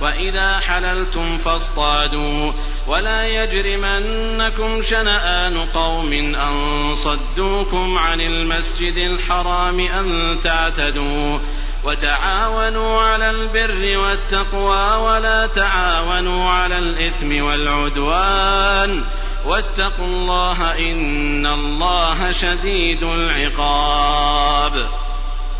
[0.00, 2.52] وإذا حللتم فاصطادوا.
[2.86, 11.38] ولا يجرمنكم شنآن قوم أن صدوكم عن المسجد الحرام أن تعتدوا.
[11.84, 19.04] وتعاونوا على البر والتقوى ولا تعاونوا على الإثم والعدوان.
[19.46, 24.88] واتقوا الله إن الله شديد العقاب.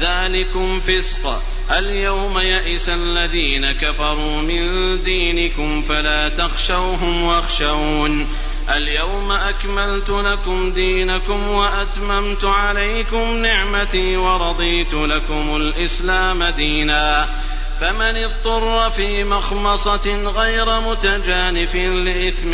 [0.00, 1.42] ذلكم فسق.
[1.78, 8.28] اليوم يئس الذين كفروا من دينكم فلا تخشوهم واخشون.
[8.76, 17.28] اليوم أكملت لكم دينكم وأتممت عليكم نعمتي ورضيت لكم الإسلام دينا.
[17.80, 22.52] فمن اضطر في مخمصة غير متجانف لإثم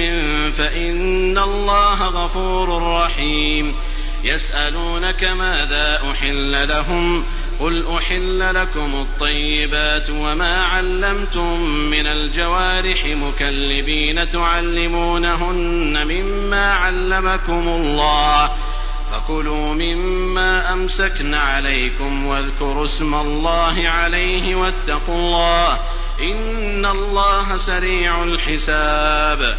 [0.51, 3.75] فإن الله غفور رحيم.
[4.25, 7.25] يسألونك ماذا أحل لهم
[7.61, 18.51] قل أحل لكم الطيبات وما علمتم من الجوارح مكلبين تعلمونهن مما علمكم الله
[19.13, 25.81] فكلوا مما أمسكن عليكم واذكروا اسم الله عليه واتقوا الله
[26.21, 29.59] إن الله سريع الحساب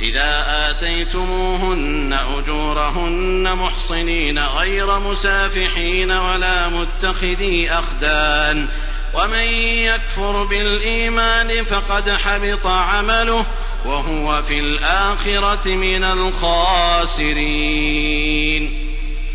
[0.00, 8.68] إذا آتيتموهن أجورهن محصنين غير مسافحين ولا متخذي أخدان
[9.14, 9.48] ومن
[9.84, 13.46] يكفر بالإيمان فقد حبط عمله
[13.84, 17.28] وهو في الآخرة من الخاسرين.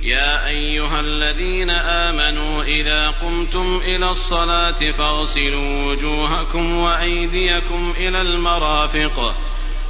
[0.03, 9.35] يا أيها الذين آمنوا إذا قمتم إلى الصلاة فاغسلوا وجوهكم وأيديكم إلى المرافق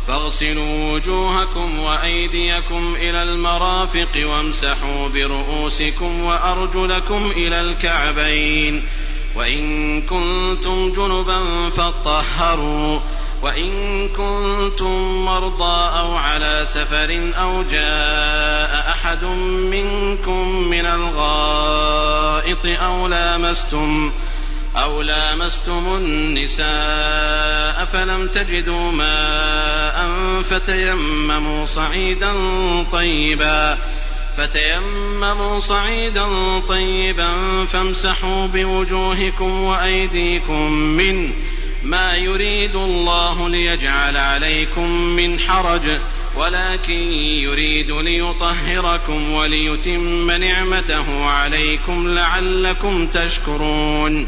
[0.08, 8.84] فاغسلوا وجوهكم وأيديكم إلى المرافق وامسحوا برؤوسكم وأرجلكم إلى الكعبين.
[9.36, 13.00] وإن كنتم جنبا فاطهروا.
[13.44, 19.24] وإن كنتم مرضى أو على سفر أو جاء أحد
[19.74, 24.12] منكم من الغائط أو لامستم
[24.76, 30.08] أو لامستم النساء فلم تجدوا ماء
[30.42, 32.34] فتيمموا صعيدا
[32.92, 33.78] طيبا
[34.38, 36.26] فتيمموا صعيدا
[36.60, 41.34] طيبا فامسحوا بوجوهكم وأيديكم منه
[41.84, 46.00] ما يريد الله ليجعل عليكم من حرج
[46.36, 54.28] ولكن يريد ليطهركم وليتم نعمته عليكم لعلكم تشكرون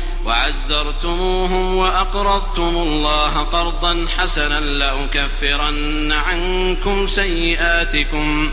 [0.25, 8.51] وعزرتموهم وأقرضتم الله قرضا حسنا لأكفرن عنكم سيئاتكم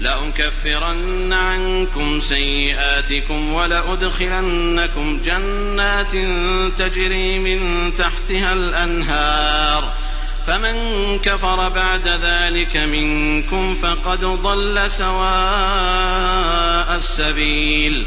[0.00, 6.12] لأكفرن عنكم سيئاتكم ولأدخلنكم جنات
[6.78, 9.84] تجري من تحتها الأنهار.
[10.46, 15.24] فمن كفر بعد ذلك منكم فقد ضل سواء
[16.94, 18.06] السبيل.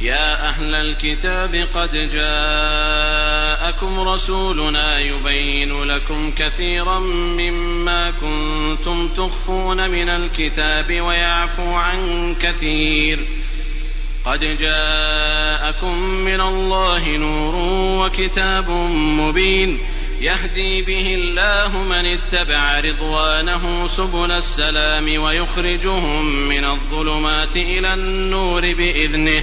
[0.00, 11.74] يا أهل الكتاب قد جاءكم رسولنا يبين لكم كثيرا مما كنتم تخفون من الكتاب ويعفو
[11.74, 13.28] عن كثير.
[14.24, 17.54] قد جاءكم من الله نور
[18.06, 19.80] وكتاب مبين.
[20.20, 29.42] يهدي به الله من اتبع رضوانه سبل السلام ويخرجهم من الظلمات إلى النور بإذنه.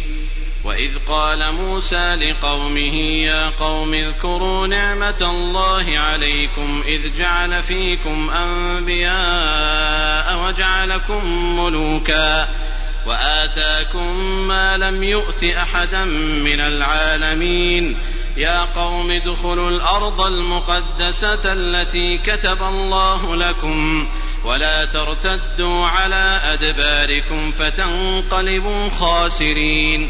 [0.63, 9.67] وإذ قال موسى لقومه يا قوم اذكروا نعمة الله عليكم إذ جعل فيكم أنبياء
[10.45, 11.25] وجعلكم
[11.59, 12.49] ملوكا
[13.07, 16.05] وآتاكم ما لم يؤت أحدا
[16.45, 17.97] من العالمين.
[18.37, 24.07] يا قوم ادخلوا الأرض المقدسة التي كتب الله لكم
[24.45, 30.09] ولا ترتدوا على أدباركم فتنقلبوا خاسرين.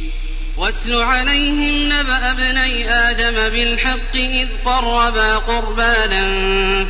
[0.61, 6.23] واتل عليهم نبأ ابني آدم بالحق إذ قربا قربانا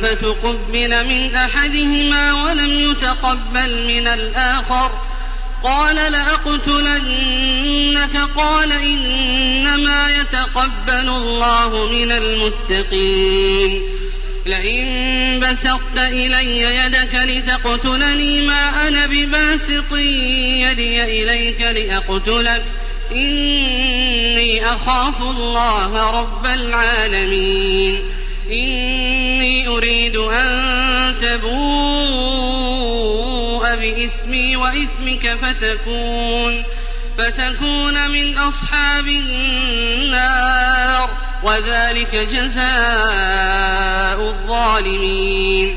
[0.02, 4.90] فتقبل من أحدهما ولم يتقبل من الآخر.
[5.64, 6.96] قال لأقتلنك؟
[8.36, 13.82] قال إنما يتقبل الله من المتقين.
[14.46, 19.92] لئن بسطت إلي يدك لتقتلني ما أنا بباسط
[20.62, 22.62] يدي إليك لأقتلك.
[23.14, 28.00] إني أخاف الله رب العالمين.
[28.50, 31.52] إني أريد أن تبوء
[33.76, 36.62] بإثمي وإثمك فتكون
[37.18, 41.10] فتكون من أصحاب النار
[41.42, 45.76] وذلك جزاء الظالمين.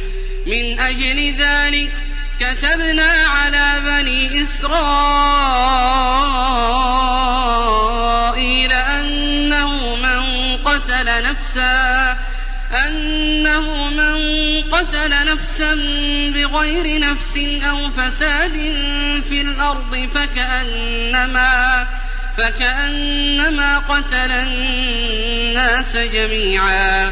[0.45, 1.91] من أجل ذلك
[2.39, 4.71] كتبنا على بني إسرائيل
[8.71, 12.17] أنه من قتل نفسا
[12.87, 14.21] أنه من
[14.71, 15.75] قتل نفسا
[16.33, 17.37] بغير نفس
[17.69, 18.53] أو فساد
[19.29, 21.87] في الأرض فكأنما
[22.37, 27.11] فكأنما قتل الناس جميعا.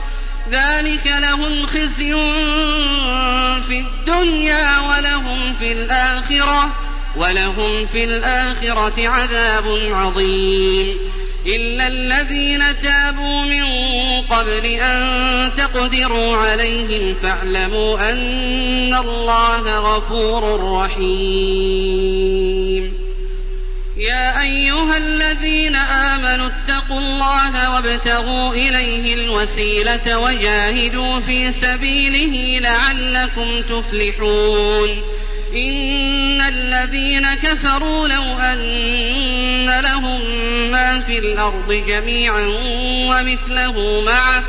[0.51, 2.13] ذلك لهم خزي
[3.67, 6.69] في الدنيا ولهم في الآخرة
[7.15, 10.97] ولهم في الآخرة عذاب عظيم.
[11.45, 13.63] إلا الذين تابوا من
[14.21, 22.30] قبل أن تقدروا عليهم فاعلموا أن الله غفور رحيم.
[24.01, 34.89] يا أيها الذين آمنوا اتقوا الله وابتغوا إليه الوسيلة وجاهدوا في سبيله لعلكم تفلحون.
[35.55, 40.21] إن الذين كفروا لو أن لهم
[40.71, 42.45] ما في الأرض جميعا
[43.07, 44.43] ومثله معه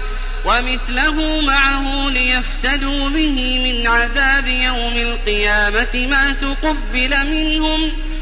[0.44, 7.92] ومثله معه ليفتدوا به من عذاب يوم القيامة ما تقبل منهم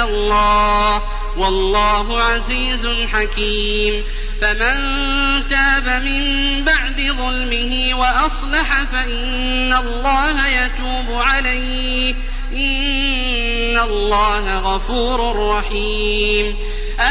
[0.00, 1.02] من الله
[1.36, 4.04] والله عزيز حكيم
[4.40, 4.76] فمن
[5.48, 12.14] تاب من بعد ظلمه وأصلح فإن الله يتوب عليه
[12.52, 16.56] إن الله غفور رحيم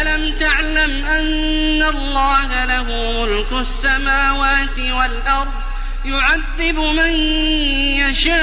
[0.01, 2.83] ألم تعلم أن الله له
[3.21, 5.68] ملك السماوات والأرض
[6.05, 7.13] يعذب من
[7.99, 8.39] يشاء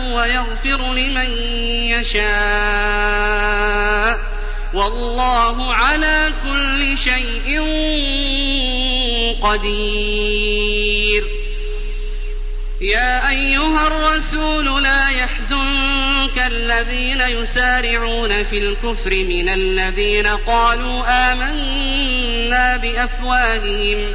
[0.00, 1.30] ويغفر لمن
[1.90, 2.24] يشاء.
[4.74, 7.60] والله على كل شيء
[9.42, 11.24] قدير.
[12.80, 24.14] يا أيها الرسول لا يحزنك الذين يسارعون في الكفر من الذين قالوا آمنا بأفواههم.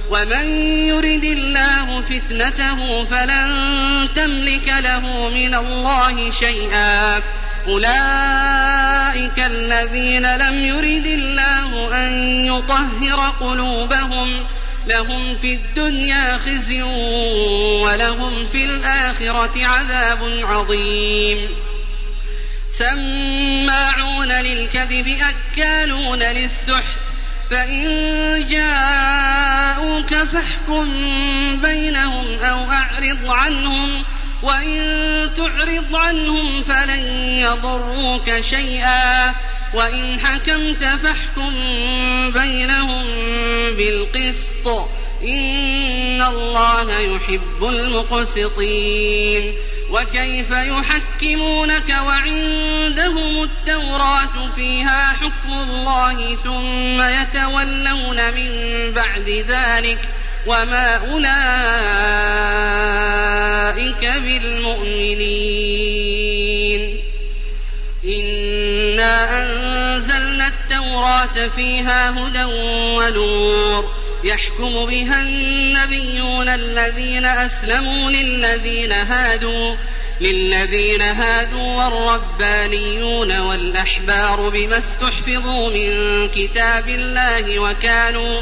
[0.11, 0.45] ومن
[0.87, 7.21] يرد الله فتنته فلن تملك له من الله شيئا
[7.67, 12.11] أولئك الذين لم يرد الله أن
[12.45, 14.45] يطهر قلوبهم
[14.87, 16.81] لهم في الدنيا خزي
[17.81, 21.49] ولهم في الآخرة عذاب عظيم.
[22.69, 27.01] سماعون للكذب أكالون للسحت
[27.49, 29.60] فإن جاءوك
[30.33, 30.91] فاحكم
[31.61, 34.03] بينهم أو أعرض عنهم
[34.43, 34.79] وإن
[35.37, 39.33] تعرض عنهم فلن يضروك شيئا.
[39.73, 41.51] وإن حكمت فاحكم
[42.31, 43.03] بينهم
[43.77, 44.67] بالقسط
[45.23, 49.53] إن الله يحب المقسطين.
[49.91, 58.51] وكيف يحكمونك وعندهم التوراة فيها حكم الله ثم يتولون من
[58.93, 59.99] بعد ذلك؟
[60.45, 61.31] وما أولئك
[64.05, 65.51] بالمؤمنين
[68.05, 73.91] إنا أنزلنا التوراة فيها هدى ونور
[74.23, 79.75] يحكم بها النبيون الذين أسلموا للذين هادوا
[80.21, 88.41] للذين هادوا والربانيون والأحبار بما استحفظوا من كتاب الله وكانوا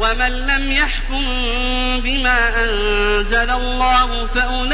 [0.00, 1.24] ومن لم يحكم
[2.00, 4.72] بما أنزل الله فأولئك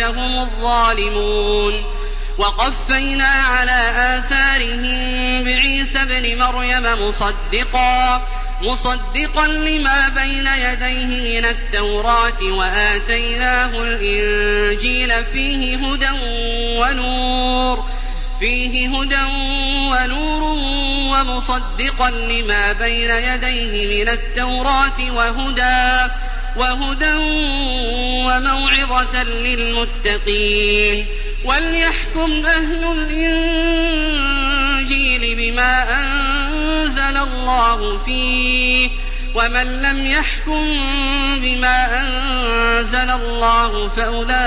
[0.00, 1.96] هم الظالمون.
[2.38, 8.22] وقفينا على آثارهم بعيسى ابن مريم مصدقا
[8.62, 16.10] مصدقا لما بين يديه من التوراة وآتيناه الإنجيل فيه هدى
[16.78, 17.84] ونور.
[18.40, 19.24] فيه هدى
[19.90, 20.42] ونور
[21.12, 26.12] ومصدقا لما بين يديه من التوراة وهدى
[26.56, 27.14] وهدى
[28.26, 31.06] وموعظة للمتقين.
[31.44, 32.84] وليحكم أهل
[34.02, 38.90] الإنجيل بما أنزل الله فيه
[39.34, 40.64] ومن لم يحكم
[41.40, 44.46] بما أنزل الله فأولئك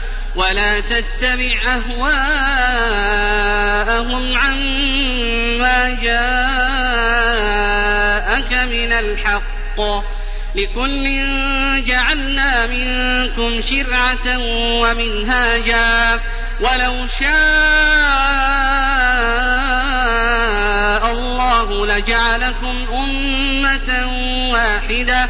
[0.35, 2.37] ولا تتبع أهواءهم
[4.37, 6.11] عما جاءك
[8.53, 9.41] من الحق.
[10.55, 11.03] لكل
[11.85, 14.37] جعلنا منكم شرعة
[14.81, 16.19] ومنهاجا.
[16.61, 17.31] ولو شاء
[21.11, 24.07] الله لجعلكم أمة
[24.51, 25.29] واحدة.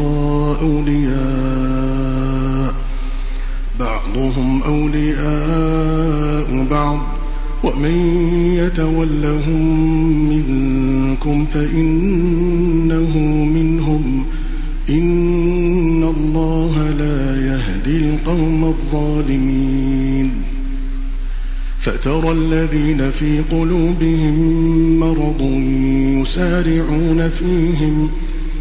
[0.61, 2.21] أولياء.
[3.79, 6.99] بعضهم أولياء بعض
[7.63, 7.95] ومن
[8.55, 9.89] يتولهم
[10.29, 13.17] منكم فإنه
[13.53, 14.25] منهم.
[14.89, 20.31] إن الله لا يهدي القوم الظالمين.
[21.79, 24.35] فترى الذين في قلوبهم
[24.99, 25.41] مرض
[26.21, 28.09] يسارعون فيهم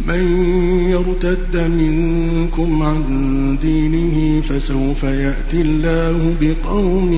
[0.00, 0.22] من
[0.90, 3.04] يرتد منكم عن
[3.62, 7.12] دينه فسوف يأتي الله بقوم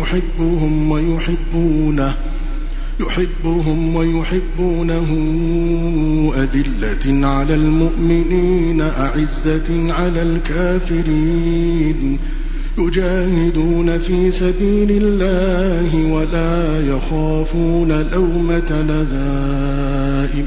[0.00, 2.14] يحبهم ويحبونه
[3.00, 5.08] يحبهم ويحبونه
[6.36, 12.18] أذلة على المؤمنين أعزة على الكافرين.
[12.78, 20.46] يجاهدون في سبيل الله ولا يخافون لومة لذائم.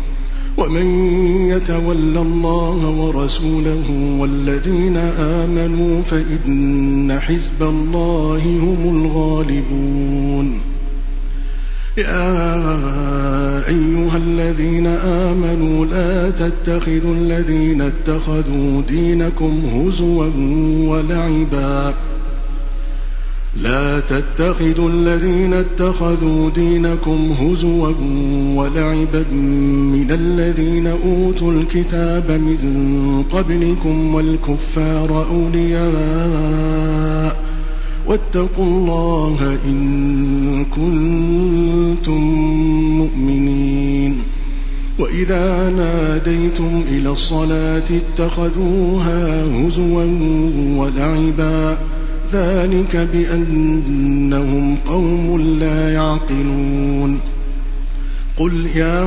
[0.61, 0.87] ومن
[1.49, 10.59] يتول الله ورسوله والذين آمنوا فإن حزب الله هم الغالبون.
[11.97, 12.55] يا
[13.67, 20.29] أيها الذين آمنوا لا تتخذوا الذين اتخذوا دينكم هزوا
[20.87, 21.93] ولعبا.
[23.55, 27.93] لا تتخذوا الذين اتخذوا دينكم هزوا
[28.55, 29.25] ولعبا
[29.91, 36.71] من الذين أوتوا الكتاب من قبلكم والكفار أولياء.
[38.07, 42.21] واتقوا الله إن كنتم
[42.97, 44.17] مؤمنين.
[44.99, 50.03] وإذا ناديتم إلى الصلاة اتخذوها هزوا
[50.77, 51.77] ولعبا
[52.33, 57.19] ذلك بأنهم قوم لا يعقلون.
[58.37, 59.01] قل يا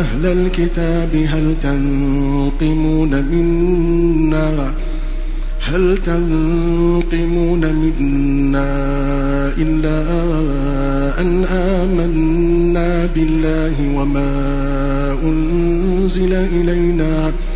[0.00, 4.72] أهل الكتاب هل تنقمون منا؟
[5.60, 8.66] هل تنقمون منا
[9.58, 10.00] إلا
[11.20, 14.32] أن آمنا بالله وما
[15.22, 17.55] أنزل إلينا؟ وما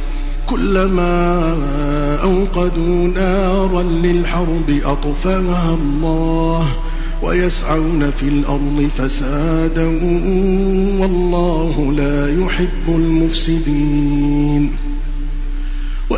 [0.51, 1.41] كلما
[2.23, 6.67] أوقدوا نارا للحرب أطفأها الله
[7.23, 9.85] ويسعون في الأرض فسادا
[10.99, 14.75] والله لا يحب المفسدين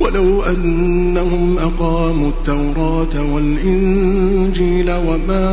[0.00, 5.48] ولو أنهم أقاموا التوراة والإنجيل وما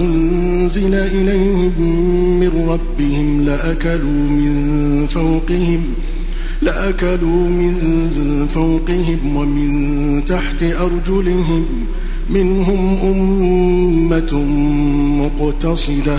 [0.00, 1.72] أنزل إليهم
[2.40, 5.80] من ربهم لأكلوا من فوقهم
[6.62, 7.74] لأكلوا من
[8.54, 11.64] فوقهم ومن تحت أرجلهم
[12.30, 14.34] منهم أمة
[15.24, 16.18] مقتصدة.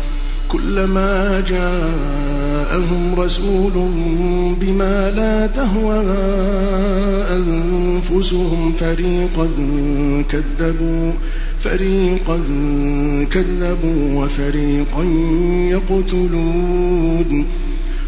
[0.51, 3.71] كلما جاءهم رسول
[4.61, 6.03] بما لا تهوى
[7.29, 9.47] أنفسهم فريقا
[10.29, 11.11] كذبوا
[11.59, 12.39] فريقا
[13.31, 15.03] كذبوا وفريقا
[15.71, 17.45] يقتلون.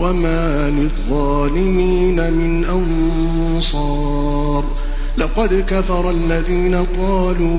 [0.00, 4.64] وما للظالمين من أنصار
[5.18, 7.58] لقد كفر الذين قالوا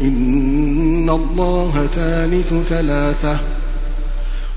[0.00, 3.38] إن الله ثالث ثلاثة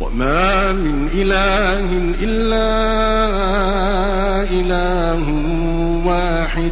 [0.01, 1.87] وما من إله
[2.21, 2.67] إلا
[4.51, 5.23] إله
[6.07, 6.71] واحد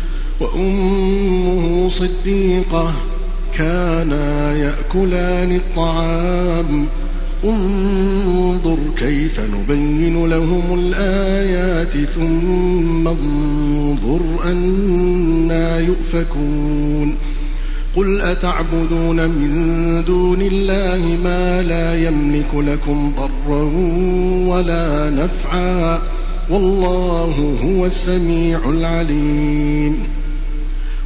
[0.41, 2.93] وأمه صديقة
[3.53, 6.87] كانا يأكلان الطعام.
[7.45, 17.15] انظر كيف نبين لهم الآيات ثم انظر أنا يؤفكون.
[17.95, 23.63] قل أتعبدون من دون الله ما لا يملك لكم ضرا
[24.47, 26.01] ولا نفعا.
[26.49, 30.20] والله هو السميع العليم.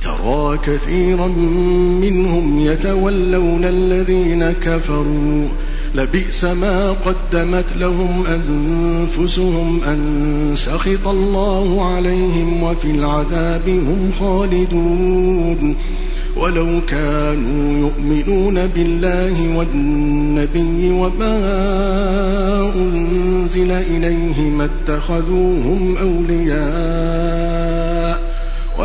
[0.00, 1.26] ترى كثيرا
[2.00, 5.48] منهم يتولون الذين كفروا.
[5.94, 15.76] لبئس ما قدمت لهم أنفسهم أن سخط الله عليهم وفي العذاب هم خالدون.
[16.36, 21.38] ولو كانوا يؤمنون بالله والنبي وما
[22.74, 27.47] أنزل إليه ما اتخذوهم أولياء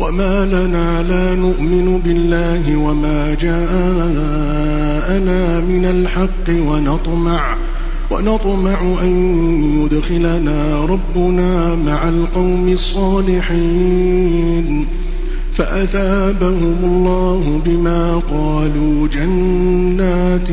[0.00, 3.60] وما لنا لا نؤمن بالله وما جاءنا
[5.60, 7.56] من الحق ونطمع
[8.10, 9.34] ونطمع أن
[9.80, 14.06] يدخلنا ربنا مع القوم الصالحين
[15.54, 20.48] فأثابهم الله بما قالوا جنات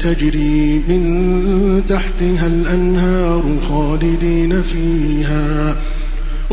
[0.00, 5.76] تجري من تحتها الأنهار خالدين فيها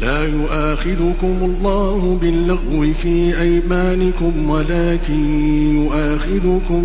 [0.00, 5.40] لا يؤاخذكم الله باللغو في أيمانكم ولكن
[5.74, 6.84] يؤاخذكم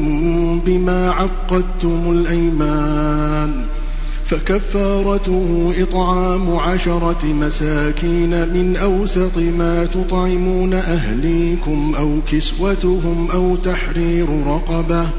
[0.66, 3.66] بما عقدتم الأيمان.
[4.26, 15.10] فكفارته إطعام عشرة مساكين من أوسط ما تطعمون أهليكم أو كسوتهم أو تحرير رقبة.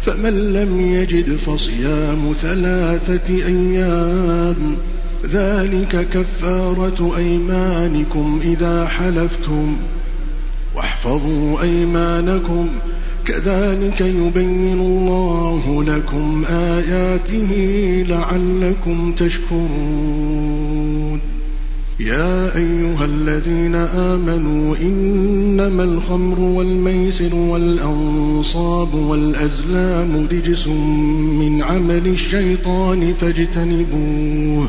[0.00, 4.78] فمن لم يجد فصيام ثلاثة أيام
[5.26, 9.76] ذلك كفارة أيمانكم إذا حلفتم.
[10.76, 12.68] واحفظوا أيمانكم.
[13.24, 17.52] كذلك يبين الله لكم آياته
[18.08, 20.58] لعلكم تشكرون.
[22.00, 30.66] يا أيها الذين آمنوا إنما الخمر والميسر والأنصاب والأزلام رجس
[31.38, 34.68] من عمل الشيطان فاجتنبوه.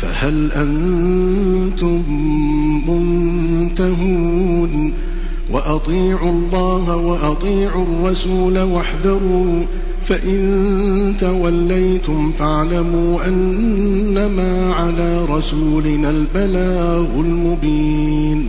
[0.00, 2.02] فهل أنتم
[2.88, 4.92] منتهون؟
[5.50, 9.62] وأطيعوا الله وأطيعوا الرسول واحذروا
[10.02, 18.48] فإن توليتم فاعلموا أنما على رسولنا البلاغ المبين.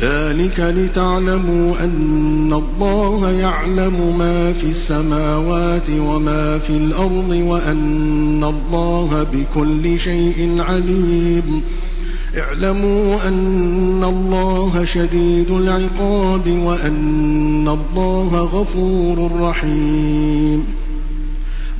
[0.00, 10.60] ذلك لتعلموا أن الله يعلم ما في السماوات وما في الأرض وأن الله بكل شيء
[10.60, 11.62] عليم.
[12.38, 20.66] اعلموا أن الله شديد العقاب وأن الله غفور رحيم.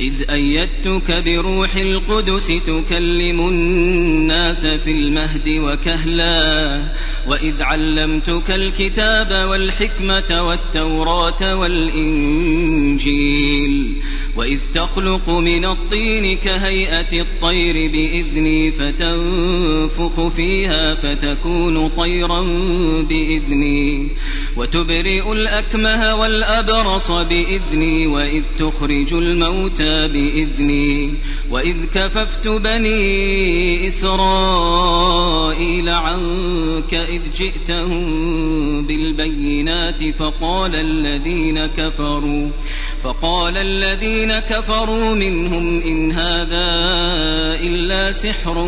[0.00, 6.92] إذ أيدتك بروح القدس تكلم الناس في المهد وكهلا
[7.26, 12.91] وإذ علمتك الكتاب والحكمة والتوراة والإنجيل.
[14.36, 22.42] وإذ تخلق من الطين كهيئة الطير بإذني فتنفخ فيها فتكون طيرا
[23.02, 24.10] بإذني.
[24.56, 31.18] وتبرئ الأكمه والأبرص بإذني وإذ تخرج الموتى بإذني.
[31.50, 38.02] وإذ كففت بني إسرائيل عنك إذ جئتهم
[38.86, 42.50] بالبينات فقال الذين كفروا
[43.02, 46.68] فقال الذين كفروا منهم إن هذا
[47.62, 48.64] إلا سحر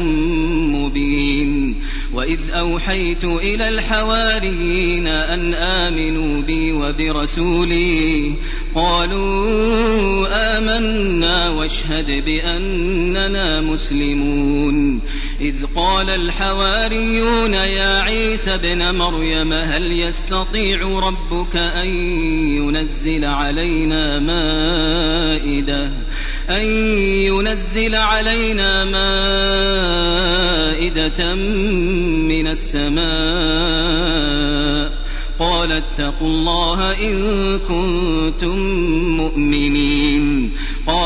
[0.75, 1.81] مبين
[2.15, 8.37] وإذ أوحيت إلى الحواريين أن آمنوا بي وبرسولي
[8.75, 15.01] قالوا آمنا واشهد بأننا مسلمون
[15.41, 21.89] إذ قال الحواريون يا عيسى ابن مريم هل يستطيع ربك أن
[22.59, 25.85] ينزل علينا مائدة
[26.51, 26.65] أن
[27.25, 29.35] ينزل علينا مائدة
[32.29, 33.05] من السماء.
[35.39, 38.59] قال اتقوا الله إن كنتم
[39.17, 40.53] مؤمنين.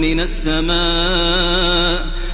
[0.00, 2.14] من السماء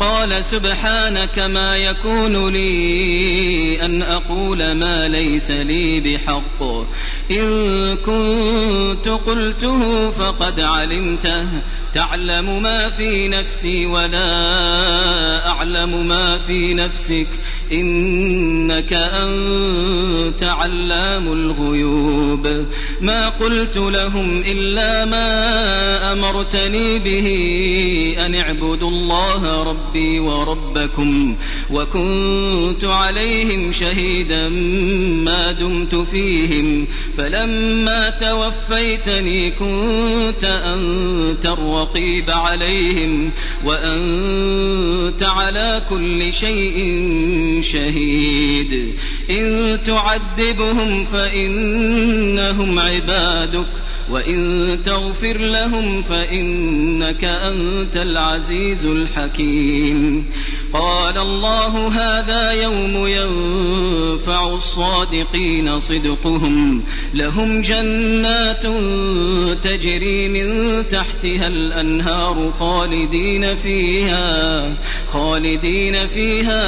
[0.00, 6.62] قال سبحانك ما يكون لي أن أقول ما ليس لي بحق.
[7.30, 11.62] إن كنت قلته فقد علمته.
[11.94, 14.28] تعلم ما في نفسي ولا
[15.48, 17.28] أعلم ما في نفسك.
[17.72, 22.46] إنك أنت علام الغيوب.
[23.00, 25.28] ما قلت لهم إلا ما
[26.12, 27.28] أمرتني به
[28.18, 31.36] أن اعبدوا الله ربي وربكم
[31.70, 34.48] وكنت عليهم شهيدا
[35.24, 36.86] ما دمت فيهم
[37.16, 43.30] فلما توفيتني كنت أنت الرقيب عليهم
[43.64, 46.78] وأنت على كل شيء
[47.62, 48.94] شهيد
[49.30, 53.68] إن تعذبهم فإنهم عبادك
[54.10, 59.77] وإن تغفر لهم فإنك أنت العزيز الحكيم
[60.72, 66.84] قال الله هذا يوم ينفع الصادقين صدقهم.
[67.14, 68.62] لهم جنات
[69.62, 70.48] تجري من
[70.88, 74.76] تحتها الأنهار خالدين فيها
[75.12, 76.62] خالدين فيها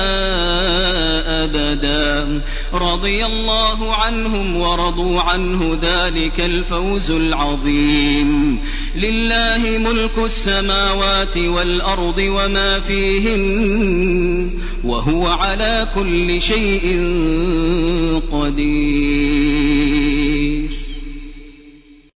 [1.45, 2.43] أبدا.
[2.75, 8.61] رضي الله عنهم ورضوا عنه ذلك الفوز العظيم.
[8.97, 14.51] لله ملك السماوات والأرض وما فيهن
[14.85, 16.85] وهو على كل شيء
[18.33, 19.61] قدير.